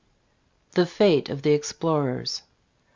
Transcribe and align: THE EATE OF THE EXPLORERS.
THE 0.71 0.91
EATE 0.99 1.29
OF 1.29 1.43
THE 1.43 1.51
EXPLORERS. 1.51 2.41